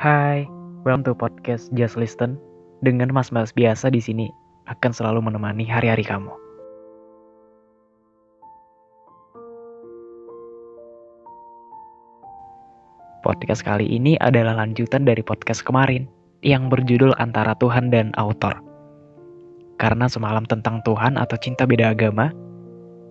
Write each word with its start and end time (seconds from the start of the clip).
Hai, 0.00 0.48
welcome 0.80 1.04
to 1.04 1.12
podcast 1.12 1.68
Just 1.76 2.00
Listen. 2.00 2.40
Dengan 2.80 3.12
mas-mas 3.12 3.52
biasa 3.52 3.92
di 3.92 4.00
sini 4.00 4.32
akan 4.64 4.96
selalu 4.96 5.20
menemani 5.28 5.68
hari-hari 5.68 6.00
kamu. 6.00 6.32
Podcast 13.20 13.60
kali 13.60 13.84
ini 13.92 14.16
adalah 14.24 14.56
lanjutan 14.56 15.04
dari 15.04 15.20
podcast 15.20 15.60
kemarin 15.60 16.08
yang 16.40 16.72
berjudul 16.72 17.12
Antara 17.20 17.52
Tuhan 17.60 17.92
dan 17.92 18.16
Autor. 18.16 18.56
Karena 19.76 20.08
semalam 20.08 20.48
tentang 20.48 20.80
Tuhan 20.80 21.20
atau 21.20 21.36
cinta 21.36 21.68
beda 21.68 21.92
agama, 21.92 22.32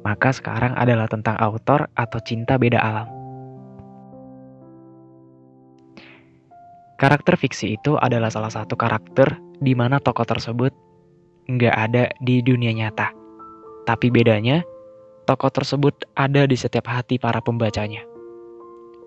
maka 0.02 0.34
sekarang 0.34 0.74
adalah 0.74 1.06
tentang 1.06 1.38
autor 1.38 1.86
atau 1.94 2.18
cinta 2.26 2.58
beda 2.58 2.82
alam. 2.82 3.19
Karakter 7.00 7.40
fiksi 7.40 7.80
itu 7.80 7.96
adalah 7.96 8.28
salah 8.28 8.52
satu 8.52 8.76
karakter 8.76 9.40
di 9.64 9.72
mana 9.72 10.04
tokoh 10.04 10.28
tersebut 10.28 10.76
nggak 11.48 11.72
ada 11.72 12.12
di 12.20 12.44
dunia 12.44 12.76
nyata. 12.76 13.16
Tapi 13.88 14.12
bedanya, 14.12 14.60
tokoh 15.24 15.48
tersebut 15.48 15.96
ada 16.20 16.44
di 16.44 16.60
setiap 16.60 16.92
hati 16.92 17.16
para 17.16 17.40
pembacanya. 17.40 18.04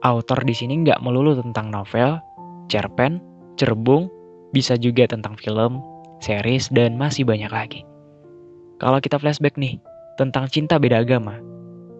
Autor 0.01 0.41
di 0.49 0.57
sini 0.57 0.81
nggak 0.81 1.05
melulu 1.05 1.37
tentang 1.37 1.69
novel, 1.69 2.17
cerpen, 2.73 3.21
cerbung, 3.61 4.09
bisa 4.57 4.73
juga 4.81 5.05
tentang 5.05 5.37
film, 5.37 5.85
series, 6.25 6.73
dan 6.73 6.97
masih 6.97 7.29
banyak 7.29 7.53
lagi. 7.53 7.85
Kalau 8.81 9.05
kita 9.05 9.21
flashback 9.21 9.61
nih, 9.61 9.77
tentang 10.17 10.49
cinta 10.49 10.81
beda 10.81 11.05
agama, 11.05 11.37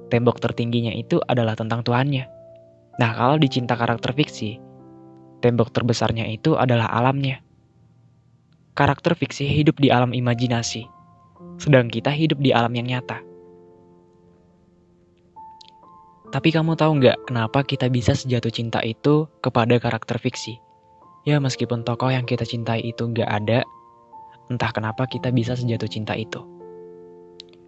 tembok 0.09 0.41
tertingginya 0.41 0.97
itu 0.97 1.21
adalah 1.29 1.53
tentang 1.53 1.85
Tuhannya. 1.85 2.25
Nah, 2.97 3.11
kalau 3.13 3.37
di 3.37 3.47
cinta 3.53 3.77
karakter 3.77 4.17
fiksi, 4.17 4.72
Tembok 5.43 5.75
terbesarnya 5.75 6.23
itu 6.31 6.55
adalah 6.55 6.87
alamnya. 6.87 7.43
Karakter 8.79 9.19
fiksi 9.19 9.51
hidup 9.51 9.75
di 9.83 9.91
alam 9.91 10.15
imajinasi, 10.15 10.87
sedang 11.59 11.91
kita 11.91 12.15
hidup 12.15 12.39
di 12.39 12.55
alam 12.55 12.71
yang 12.79 12.87
nyata. 12.87 13.19
Tapi 16.31 16.49
kamu 16.55 16.79
tahu 16.79 17.03
nggak 17.03 17.27
kenapa 17.27 17.67
kita 17.67 17.91
bisa 17.91 18.15
sejatuh 18.15 18.55
cinta 18.55 18.81
itu 18.87 19.27
kepada 19.43 19.83
karakter 19.83 20.17
fiksi? 20.17 20.63
Ya 21.27 21.43
meskipun 21.43 21.83
tokoh 21.83 22.15
yang 22.15 22.25
kita 22.25 22.47
cintai 22.47 22.81
itu 22.87 23.03
nggak 23.11 23.27
ada, 23.27 23.67
entah 24.47 24.71
kenapa 24.71 25.11
kita 25.11 25.35
bisa 25.35 25.59
sejatuh 25.59 25.91
cinta 25.91 26.15
itu. 26.15 26.39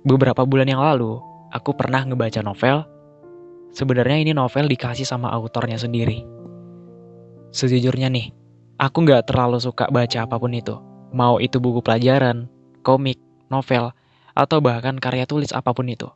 Beberapa 0.06 0.46
bulan 0.46 0.70
yang 0.70 0.80
lalu, 0.80 1.18
aku 1.50 1.74
pernah 1.74 2.06
ngebaca 2.06 2.38
novel. 2.38 2.86
Sebenarnya 3.74 4.22
ini 4.22 4.32
novel 4.32 4.70
dikasih 4.70 5.04
sama 5.04 5.28
autornya 5.34 5.76
sendiri 5.76 6.33
Sejujurnya 7.54 8.10
nih, 8.10 8.34
aku 8.82 9.06
nggak 9.06 9.30
terlalu 9.30 9.62
suka 9.62 9.86
baca 9.86 10.26
apa 10.26 10.42
pun 10.42 10.50
itu. 10.50 10.74
Mau 11.14 11.38
itu 11.38 11.62
buku 11.62 11.86
pelajaran, 11.86 12.50
komik, 12.82 13.22
novel, 13.46 13.94
atau 14.34 14.58
bahkan 14.58 14.98
karya 14.98 15.22
tulis 15.22 15.54
apa 15.54 15.70
pun 15.70 15.86
itu. 15.86 16.10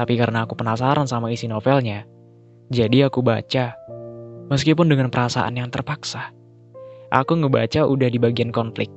Tapi 0.00 0.16
karena 0.16 0.48
aku 0.48 0.56
penasaran 0.56 1.04
sama 1.04 1.28
isi 1.28 1.52
novelnya, 1.52 2.08
jadi 2.72 3.12
aku 3.12 3.20
baca. 3.20 3.76
Meskipun 4.48 4.88
dengan 4.88 5.12
perasaan 5.12 5.52
yang 5.60 5.68
terpaksa. 5.68 6.32
Aku 7.12 7.36
ngebaca 7.36 7.84
udah 7.84 8.08
di 8.08 8.16
bagian 8.16 8.48
konflik. 8.48 8.88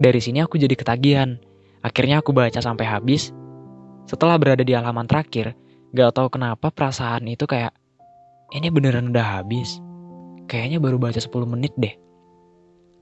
Dari 0.00 0.24
sini 0.24 0.40
aku 0.40 0.56
jadi 0.56 0.72
ketagihan. 0.72 1.36
Akhirnya 1.84 2.24
aku 2.24 2.32
baca 2.32 2.64
sampai 2.64 2.88
habis. 2.88 3.28
Setelah 4.08 4.40
berada 4.40 4.64
di 4.64 4.72
halaman 4.72 5.04
terakhir, 5.04 5.52
gak 5.92 6.16
tahu 6.16 6.32
kenapa 6.32 6.72
perasaan 6.72 7.28
itu 7.28 7.44
kayak, 7.44 7.76
ini 8.56 8.72
beneran 8.72 9.12
udah 9.12 9.44
habis 9.44 9.83
kayaknya 10.46 10.78
baru 10.80 10.96
baca 11.00 11.20
10 11.20 11.30
menit 11.48 11.72
deh. 11.76 11.94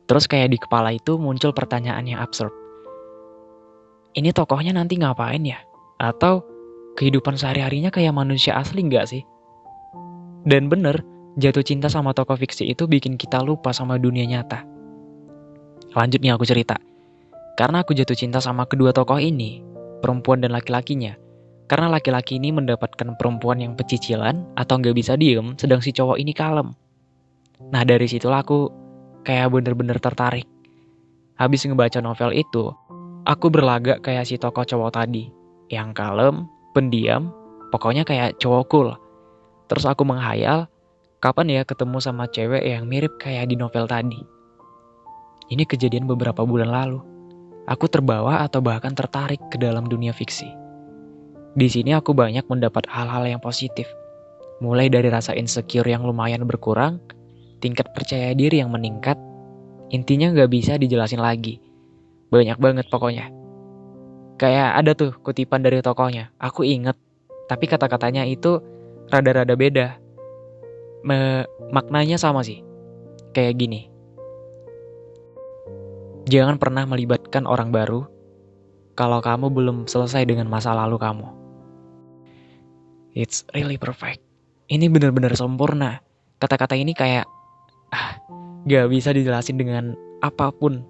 Terus 0.06 0.28
kayak 0.28 0.52
di 0.52 0.58
kepala 0.58 0.92
itu 0.92 1.16
muncul 1.16 1.54
pertanyaan 1.54 2.04
yang 2.04 2.20
absurd. 2.20 2.52
Ini 4.12 4.34
tokohnya 4.36 4.76
nanti 4.76 5.00
ngapain 5.00 5.40
ya? 5.40 5.62
Atau 5.96 6.44
kehidupan 7.00 7.40
sehari-harinya 7.40 7.88
kayak 7.88 8.12
manusia 8.12 8.58
asli 8.58 8.84
nggak 8.84 9.06
sih? 9.08 9.22
Dan 10.44 10.68
bener, 10.68 11.00
jatuh 11.40 11.64
cinta 11.64 11.88
sama 11.88 12.12
tokoh 12.12 12.36
fiksi 12.36 12.68
itu 12.68 12.84
bikin 12.84 13.16
kita 13.16 13.40
lupa 13.40 13.72
sama 13.72 13.96
dunia 13.96 14.26
nyata. 14.26 14.66
Lanjut 15.96 16.20
nih 16.20 16.34
aku 16.34 16.44
cerita. 16.44 16.76
Karena 17.56 17.84
aku 17.84 17.96
jatuh 17.96 18.16
cinta 18.16 18.40
sama 18.40 18.64
kedua 18.68 18.92
tokoh 18.92 19.20
ini, 19.20 19.64
perempuan 20.00 20.40
dan 20.42 20.52
laki-lakinya. 20.52 21.16
Karena 21.70 21.88
laki-laki 21.88 22.36
ini 22.36 22.52
mendapatkan 22.52 23.16
perempuan 23.16 23.60
yang 23.64 23.72
pecicilan 23.78 24.44
atau 24.60 24.76
nggak 24.76 24.92
bisa 24.92 25.16
diem, 25.16 25.56
sedang 25.56 25.80
si 25.80 25.88
cowok 25.94 26.20
ini 26.20 26.36
kalem. 26.36 26.76
Nah 27.70 27.86
dari 27.86 28.10
situlah 28.10 28.42
aku 28.42 28.72
kayak 29.22 29.54
bener-bener 29.54 30.00
tertarik. 30.02 30.48
Habis 31.38 31.64
ngebaca 31.66 32.02
novel 32.02 32.34
itu, 32.34 32.74
aku 33.28 33.46
berlagak 33.48 34.02
kayak 34.02 34.26
si 34.26 34.36
tokoh 34.36 34.66
cowok 34.66 34.98
tadi. 34.98 35.30
Yang 35.70 35.96
kalem, 35.96 36.50
pendiam, 36.76 37.32
pokoknya 37.72 38.02
kayak 38.04 38.36
cowok 38.42 38.64
cool. 38.68 38.88
Terus 39.70 39.88
aku 39.88 40.04
menghayal, 40.04 40.68
kapan 41.22 41.48
ya 41.48 41.62
ketemu 41.64 41.98
sama 42.02 42.28
cewek 42.28 42.60
yang 42.60 42.84
mirip 42.84 43.16
kayak 43.16 43.48
di 43.48 43.56
novel 43.56 43.88
tadi. 43.88 44.20
Ini 45.48 45.64
kejadian 45.64 46.04
beberapa 46.04 46.44
bulan 46.44 46.68
lalu. 46.72 47.00
Aku 47.70 47.86
terbawa 47.86 48.42
atau 48.42 48.58
bahkan 48.58 48.92
tertarik 48.92 49.38
ke 49.48 49.56
dalam 49.56 49.86
dunia 49.86 50.10
fiksi. 50.10 50.50
Di 51.52 51.68
sini 51.68 51.92
aku 51.92 52.16
banyak 52.16 52.48
mendapat 52.48 52.88
hal-hal 52.88 53.28
yang 53.28 53.40
positif. 53.40 53.86
Mulai 54.64 54.88
dari 54.88 55.12
rasa 55.12 55.36
insecure 55.36 55.86
yang 55.86 56.02
lumayan 56.02 56.42
berkurang, 56.48 56.98
tingkat 57.62 57.94
percaya 57.94 58.34
diri 58.34 58.58
yang 58.58 58.74
meningkat, 58.74 59.14
intinya 59.94 60.34
nggak 60.34 60.50
bisa 60.50 60.74
dijelasin 60.74 61.22
lagi. 61.22 61.62
Banyak 62.34 62.58
banget 62.58 62.90
pokoknya. 62.90 63.30
Kayak 64.42 64.82
ada 64.82 64.90
tuh 64.98 65.14
kutipan 65.22 65.62
dari 65.62 65.78
tokohnya, 65.78 66.34
aku 66.42 66.66
inget, 66.66 66.98
tapi 67.46 67.70
kata-katanya 67.70 68.26
itu 68.26 68.58
rada-rada 69.06 69.54
beda. 69.54 70.02
Me 71.06 71.46
maknanya 71.70 72.18
sama 72.18 72.42
sih, 72.42 72.66
kayak 73.30 73.54
gini. 73.62 73.86
Jangan 76.26 76.58
pernah 76.58 76.82
melibatkan 76.86 77.46
orang 77.46 77.70
baru 77.70 78.06
kalau 78.98 79.22
kamu 79.22 79.50
belum 79.50 79.78
selesai 79.86 80.26
dengan 80.26 80.50
masa 80.50 80.74
lalu 80.74 80.98
kamu. 80.98 81.26
It's 83.12 83.44
really 83.52 83.76
perfect. 83.76 84.24
Ini 84.72 84.88
benar-benar 84.88 85.36
sempurna. 85.36 86.00
Kata-kata 86.40 86.78
ini 86.78 86.96
kayak 86.96 87.28
ah, 87.92 88.18
gak 88.66 88.88
bisa 88.90 89.12
dijelasin 89.12 89.60
dengan 89.60 89.94
apa 90.24 90.50
pun. 90.50 90.82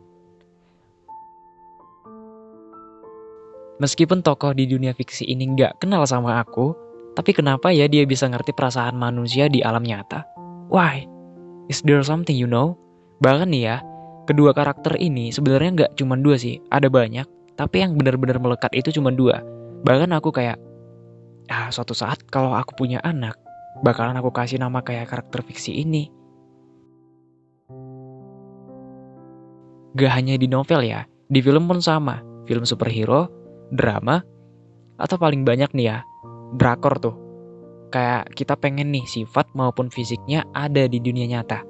Meskipun 3.82 4.22
tokoh 4.22 4.54
di 4.54 4.70
dunia 4.70 4.94
fiksi 4.94 5.26
ini 5.26 5.58
gak 5.58 5.82
kenal 5.82 6.06
sama 6.06 6.38
aku, 6.38 6.70
tapi 7.18 7.34
kenapa 7.34 7.74
ya 7.74 7.90
dia 7.90 8.06
bisa 8.06 8.30
ngerti 8.30 8.54
perasaan 8.54 8.94
manusia 8.94 9.50
di 9.50 9.58
alam 9.58 9.82
nyata? 9.82 10.22
Why? 10.70 11.04
Is 11.66 11.82
there 11.82 12.00
something 12.06 12.38
you 12.38 12.46
know? 12.46 12.78
Bahkan 13.18 13.50
nih 13.50 13.62
ya, 13.66 13.76
kedua 14.30 14.54
karakter 14.54 14.94
ini 15.02 15.34
sebenarnya 15.34 15.86
gak 15.86 15.92
cuma 15.98 16.14
dua 16.14 16.38
sih, 16.38 16.62
ada 16.70 16.86
banyak. 16.86 17.26
Tapi 17.58 17.82
yang 17.82 17.98
benar-benar 17.98 18.38
melekat 18.38 18.70
itu 18.72 18.94
cuma 18.94 19.10
dua. 19.10 19.42
Bahkan 19.82 20.14
aku 20.14 20.30
kayak, 20.30 20.62
ah 21.50 21.68
suatu 21.74 21.92
saat 21.92 22.22
kalau 22.30 22.54
aku 22.54 22.78
punya 22.78 23.02
anak, 23.02 23.34
bakalan 23.82 24.14
aku 24.14 24.30
kasih 24.30 24.62
nama 24.62 24.78
kayak 24.80 25.10
karakter 25.10 25.42
fiksi 25.42 25.82
ini. 25.82 26.21
Gak 29.92 30.12
hanya 30.16 30.40
di 30.40 30.48
novel 30.48 30.80
ya, 30.84 31.04
di 31.28 31.44
film 31.44 31.68
pun 31.68 31.84
sama. 31.84 32.24
Film 32.48 32.64
superhero, 32.64 33.28
drama, 33.70 34.24
atau 34.96 35.16
paling 35.20 35.44
banyak 35.44 35.70
nih 35.76 35.86
ya, 35.92 35.98
drakor 36.56 36.96
tuh. 36.98 37.16
Kayak 37.92 38.32
kita 38.32 38.56
pengen 38.56 38.88
nih 38.88 39.04
sifat 39.04 39.52
maupun 39.52 39.92
fisiknya 39.92 40.48
ada 40.56 40.88
di 40.88 40.96
dunia 40.96 41.28
nyata. 41.28 41.60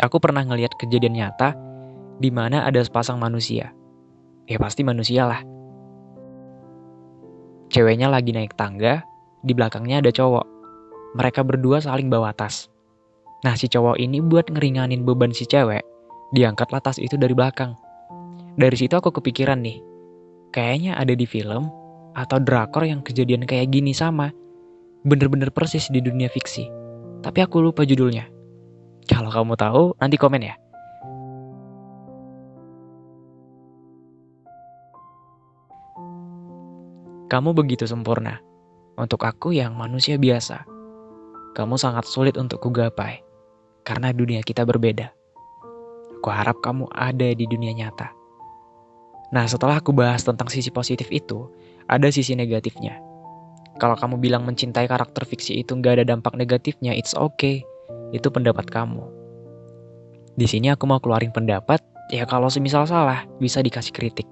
Aku 0.00 0.16
pernah 0.18 0.42
ngeliat 0.42 0.74
kejadian 0.80 1.14
nyata 1.14 1.54
di 2.18 2.32
mana 2.32 2.64
ada 2.64 2.80
sepasang 2.80 3.20
manusia. 3.20 3.70
Ya 4.48 4.56
pasti 4.56 4.80
manusia 4.80 5.28
lah. 5.28 5.44
Ceweknya 7.68 8.08
lagi 8.08 8.32
naik 8.32 8.56
tangga, 8.56 9.04
di 9.44 9.52
belakangnya 9.52 10.00
ada 10.00 10.10
cowok. 10.10 10.46
Mereka 11.20 11.44
berdua 11.44 11.84
saling 11.84 12.08
bawa 12.08 12.32
tas. 12.34 12.72
Nah 13.44 13.54
si 13.60 13.68
cowok 13.68 14.00
ini 14.00 14.24
buat 14.24 14.48
ngeringanin 14.48 15.04
beban 15.04 15.30
si 15.36 15.44
cewek, 15.44 15.84
diangkatlah 16.32 16.80
tas 16.80 16.96
itu 16.96 17.18
dari 17.20 17.36
belakang. 17.36 17.76
Dari 18.54 18.76
situ 18.78 18.94
aku 18.94 19.10
kepikiran 19.10 19.60
nih, 19.60 19.82
kayaknya 20.54 20.96
ada 20.96 21.12
di 21.12 21.26
film 21.26 21.68
atau 22.14 22.38
drakor 22.38 22.86
yang 22.86 23.02
kejadian 23.02 23.44
kayak 23.44 23.74
gini 23.74 23.90
sama. 23.90 24.30
Bener-bener 25.04 25.52
persis 25.52 25.92
di 25.92 26.00
dunia 26.00 26.32
fiksi. 26.32 26.64
Tapi 27.20 27.44
aku 27.44 27.60
lupa 27.60 27.84
judulnya. 27.84 28.24
Kalau 29.04 29.28
kamu 29.28 29.52
tahu, 29.52 29.84
nanti 30.00 30.16
komen 30.16 30.40
ya. 30.40 30.56
Kamu 37.28 37.52
begitu 37.52 37.84
sempurna. 37.84 38.40
Untuk 38.96 39.26
aku 39.26 39.52
yang 39.52 39.76
manusia 39.76 40.16
biasa. 40.16 40.64
Kamu 41.52 41.76
sangat 41.76 42.08
sulit 42.08 42.38
untuk 42.40 42.64
kugapai. 42.64 43.20
karena 43.84 44.16
dunia 44.16 44.40
kita 44.40 44.64
berbeda. 44.64 45.12
Aku 46.24 46.32
harap 46.32 46.64
kamu 46.64 46.88
ada 46.88 47.36
di 47.36 47.44
dunia 47.44 47.76
nyata. 47.76 48.08
Nah, 49.36 49.44
setelah 49.44 49.76
aku 49.76 49.92
bahas 49.92 50.24
tentang 50.24 50.48
sisi 50.48 50.72
positif 50.72 51.12
itu, 51.12 51.52
ada 51.84 52.08
sisi 52.08 52.32
negatifnya. 52.32 52.96
Kalau 53.76 53.92
kamu 53.92 54.24
bilang 54.24 54.48
mencintai 54.48 54.88
karakter 54.88 55.28
fiksi 55.28 55.60
itu 55.60 55.76
nggak 55.76 56.00
ada 56.00 56.16
dampak 56.16 56.32
negatifnya, 56.32 56.96
it's 56.96 57.12
okay. 57.12 57.60
Itu 58.16 58.32
pendapat 58.32 58.72
kamu. 58.72 59.04
Di 60.40 60.48
sini 60.48 60.72
aku 60.72 60.88
mau 60.88 60.96
keluarin 60.96 61.28
pendapat, 61.28 61.84
ya 62.08 62.24
kalau 62.24 62.48
semisal 62.48 62.88
salah, 62.88 63.28
bisa 63.36 63.60
dikasih 63.60 63.92
kritik. 63.92 64.24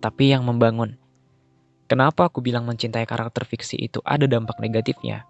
Tapi 0.00 0.32
yang 0.32 0.40
membangun. 0.40 0.96
Kenapa 1.84 2.32
aku 2.32 2.40
bilang 2.40 2.64
mencintai 2.64 3.04
karakter 3.04 3.44
fiksi 3.44 3.76
itu 3.76 4.00
ada 4.08 4.24
dampak 4.24 4.56
negatifnya? 4.56 5.28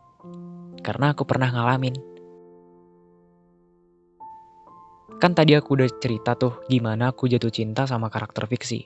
Karena 0.86 1.18
aku 1.18 1.26
pernah 1.26 1.50
ngalamin. 1.50 1.98
Kan 5.16 5.32
tadi 5.32 5.56
aku 5.56 5.80
udah 5.80 5.88
cerita 5.96 6.36
tuh 6.36 6.60
gimana 6.68 7.08
aku 7.08 7.24
jatuh 7.24 7.48
cinta 7.48 7.88
sama 7.88 8.12
karakter 8.12 8.44
fiksi. 8.44 8.84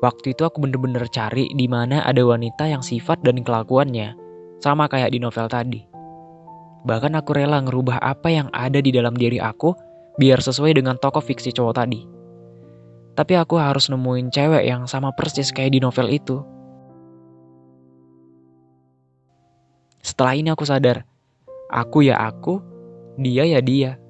Waktu 0.00 0.32
itu 0.32 0.46
aku 0.46 0.62
bener-bener 0.64 1.04
cari 1.10 1.50
di 1.52 1.66
mana 1.66 2.06
ada 2.06 2.22
wanita 2.22 2.70
yang 2.70 2.80
sifat 2.80 3.20
dan 3.20 3.42
kelakuannya 3.42 4.16
sama 4.62 4.86
kayak 4.86 5.12
di 5.12 5.18
novel 5.18 5.50
tadi. 5.50 5.82
Bahkan 6.86 7.12
aku 7.18 7.36
rela 7.36 7.60
ngerubah 7.60 8.00
apa 8.00 8.32
yang 8.32 8.48
ada 8.54 8.80
di 8.80 8.94
dalam 8.94 9.12
diri 9.12 9.36
aku 9.36 9.76
biar 10.16 10.40
sesuai 10.40 10.80
dengan 10.80 10.96
tokoh 10.96 11.20
fiksi 11.20 11.52
cowok 11.52 11.74
tadi. 11.76 12.00
Tapi 13.18 13.34
aku 13.36 13.58
harus 13.60 13.92
nemuin 13.92 14.32
cewek 14.32 14.64
yang 14.64 14.86
sama 14.88 15.12
persis 15.12 15.52
kayak 15.52 15.76
di 15.76 15.80
novel 15.82 16.08
itu. 16.08 16.40
Setelah 20.00 20.32
ini 20.32 20.48
aku 20.48 20.64
sadar, 20.64 21.04
aku 21.68 22.08
ya 22.08 22.16
aku, 22.16 22.69
dia 23.20 23.44
ya 23.44 23.60
dia. 23.60 24.00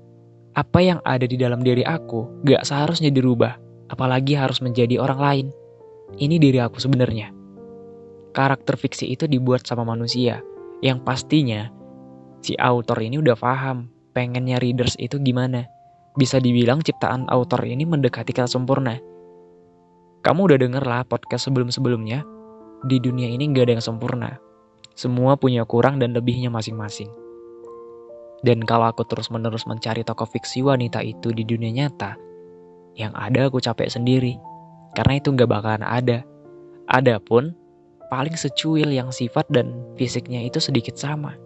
Apa 0.55 0.83
yang 0.83 0.99
ada 1.03 1.27
di 1.27 1.35
dalam 1.39 1.63
diri 1.63 1.83
aku 1.83 2.43
gak 2.47 2.67
seharusnya 2.67 3.11
dirubah, 3.11 3.59
apalagi 3.91 4.39
harus 4.39 4.63
menjadi 4.63 4.99
orang 5.03 5.21
lain. 5.21 5.47
Ini 6.19 6.39
diri 6.39 6.59
aku 6.59 6.79
sebenarnya. 6.79 7.31
Karakter 8.31 8.79
fiksi 8.79 9.11
itu 9.11 9.27
dibuat 9.27 9.67
sama 9.67 9.83
manusia, 9.83 10.43
yang 10.83 11.03
pastinya 11.03 11.71
si 12.41 12.55
author 12.59 12.99
ini 13.03 13.19
udah 13.19 13.35
paham 13.35 13.91
pengennya 14.15 14.59
readers 14.59 14.97
itu 14.99 15.19
gimana 15.23 15.67
bisa 16.19 16.43
dibilang 16.43 16.83
ciptaan 16.83 17.31
author 17.31 17.63
ini 17.63 17.87
mendekati 17.87 18.35
kata 18.35 18.51
sempurna. 18.51 18.99
Kamu 20.21 20.41
udah 20.51 20.59
denger 20.59 20.85
lah 20.85 21.03
podcast 21.07 21.49
sebelum-sebelumnya, 21.49 22.27
di 22.85 22.97
dunia 22.99 23.31
ini 23.31 23.51
gak 23.55 23.71
ada 23.71 23.73
yang 23.79 23.85
sempurna. 23.85 24.31
Semua 24.99 25.39
punya 25.39 25.65
kurang 25.65 25.97
dan 25.97 26.13
lebihnya 26.13 26.53
masing-masing. 26.53 27.09
Dan 28.41 28.65
kalau 28.65 28.89
aku 28.89 29.05
terus-menerus 29.05 29.69
mencari 29.69 30.01
tokoh 30.01 30.25
fiksi 30.25 30.65
wanita 30.65 31.05
itu 31.05 31.29
di 31.33 31.45
dunia 31.45 31.85
nyata, 31.85 32.17
yang 32.97 33.13
ada 33.13 33.49
aku 33.53 33.61
capek 33.61 33.93
sendiri. 33.93 34.41
Karena 34.97 35.21
itu 35.21 35.31
gak 35.37 35.47
bakalan 35.47 35.85
ada. 35.85 36.25
Adapun, 36.91 37.55
paling 38.09 38.35
secuil 38.35 38.91
yang 38.91 39.13
sifat 39.13 39.47
dan 39.53 39.77
fisiknya 39.95 40.43
itu 40.43 40.59
sedikit 40.59 40.97
sama. 40.97 41.37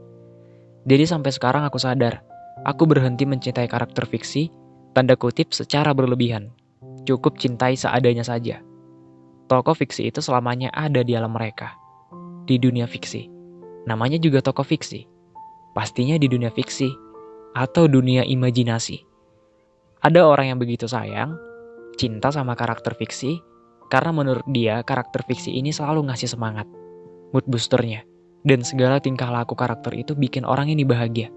Jadi 0.86 1.04
sampai 1.04 1.34
sekarang 1.34 1.66
aku 1.66 1.76
sadar, 1.76 2.24
Aku 2.64 2.88
berhenti 2.88 3.28
mencintai 3.28 3.68
karakter 3.68 4.08
fiksi, 4.08 4.48
tanda 4.96 5.18
kutip 5.20 5.52
secara 5.52 5.92
berlebihan. 5.92 6.48
Cukup 7.04 7.36
cintai 7.36 7.76
seadanya 7.76 8.24
saja. 8.24 8.64
Tokoh 9.52 9.76
fiksi 9.76 10.08
itu 10.08 10.24
selamanya 10.24 10.72
ada 10.72 11.04
di 11.04 11.12
alam 11.12 11.36
mereka. 11.36 11.76
Di 12.48 12.56
dunia 12.56 12.88
fiksi. 12.88 13.28
Namanya 13.84 14.16
juga 14.16 14.40
tokoh 14.40 14.64
fiksi. 14.64 15.04
Pastinya 15.74 16.14
di 16.16 16.30
dunia 16.30 16.54
fiksi. 16.54 16.88
Atau 17.54 17.90
dunia 17.90 18.22
imajinasi. 18.22 19.02
Ada 20.02 20.26
orang 20.26 20.54
yang 20.54 20.58
begitu 20.58 20.86
sayang, 20.90 21.38
cinta 21.98 22.30
sama 22.30 22.58
karakter 22.58 22.94
fiksi, 22.98 23.38
karena 23.90 24.10
menurut 24.10 24.46
dia 24.50 24.82
karakter 24.82 25.22
fiksi 25.22 25.54
ini 25.54 25.70
selalu 25.70 26.10
ngasih 26.10 26.34
semangat. 26.34 26.66
Mood 27.30 27.46
boosternya. 27.46 28.02
Dan 28.44 28.60
segala 28.60 29.00
tingkah 29.00 29.30
laku 29.30 29.56
karakter 29.56 29.94
itu 29.96 30.12
bikin 30.12 30.44
orang 30.44 30.68
ini 30.68 30.84
bahagia. 30.84 31.32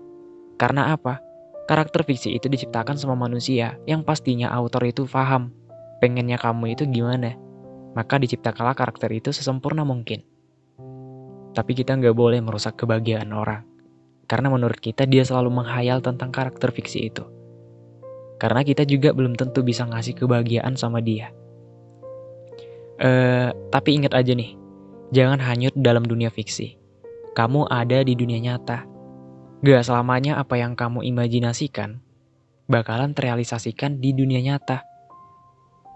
Karena 0.60 0.94
apa? 0.94 1.22
Karakter 1.70 2.04
fiksi 2.04 2.36
itu 2.36 2.48
diciptakan 2.52 3.00
sama 3.00 3.16
manusia 3.16 3.80
yang 3.88 4.04
pastinya 4.04 4.52
autor 4.52 4.88
itu 4.88 5.08
paham 5.08 5.54
pengennya 5.98 6.38
kamu 6.38 6.78
itu 6.78 6.84
gimana. 6.90 7.36
Maka 7.98 8.22
diciptakanlah 8.22 8.78
karakter 8.78 9.10
itu 9.10 9.34
sesempurna 9.34 9.82
mungkin. 9.82 10.22
Tapi 11.58 11.72
kita 11.74 11.98
nggak 11.98 12.14
boleh 12.14 12.38
merusak 12.44 12.78
kebahagiaan 12.78 13.34
orang. 13.34 13.66
Karena 14.28 14.52
menurut 14.52 14.78
kita 14.78 15.08
dia 15.08 15.24
selalu 15.24 15.64
menghayal 15.64 16.04
tentang 16.04 16.36
karakter 16.36 16.70
fiksi 16.76 17.08
itu. 17.08 17.24
Karena 18.38 18.62
kita 18.62 18.84
juga 18.84 19.16
belum 19.16 19.34
tentu 19.40 19.64
bisa 19.64 19.88
ngasih 19.88 20.14
kebahagiaan 20.20 20.76
sama 20.76 21.02
dia. 21.02 21.32
Eh, 23.02 23.50
tapi 23.72 23.90
ingat 23.98 24.14
aja 24.14 24.36
nih, 24.36 24.54
jangan 25.16 25.40
hanyut 25.42 25.74
dalam 25.74 26.06
dunia 26.06 26.30
fiksi. 26.30 26.76
Kamu 27.34 27.70
ada 27.70 28.02
di 28.02 28.18
dunia 28.18 28.42
nyata 28.42 28.98
Gak 29.58 29.90
selamanya 29.90 30.38
apa 30.38 30.54
yang 30.54 30.78
kamu 30.78 31.02
imajinasikan 31.02 31.98
bakalan 32.70 33.18
terrealisasikan 33.18 33.98
di 33.98 34.14
dunia 34.14 34.38
nyata. 34.38 34.86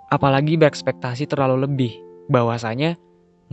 Apalagi 0.09 0.57
berekspektasi 0.57 1.29
terlalu 1.29 1.69
lebih, 1.69 1.93
bahwasanya 2.25 2.97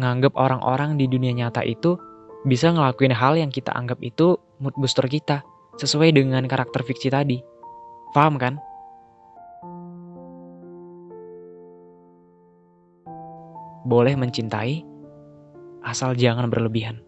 nganggep 0.00 0.32
orang-orang 0.32 0.96
di 0.96 1.10
dunia 1.10 1.36
nyata 1.36 1.60
itu 1.60 2.00
bisa 2.48 2.72
ngelakuin 2.72 3.12
hal 3.12 3.36
yang 3.36 3.52
kita 3.52 3.74
anggap 3.74 4.00
itu 4.00 4.40
mood 4.60 4.76
booster 4.76 5.06
kita, 5.08 5.42
sesuai 5.78 6.14
dengan 6.14 6.44
karakter 6.46 6.84
fiksi 6.84 7.08
tadi. 7.08 7.38
Paham 8.12 8.36
kan? 8.36 8.54
Boleh 13.88 14.14
mencintai, 14.20 14.84
asal 15.80 16.12
jangan 16.12 16.52
berlebihan. 16.52 17.07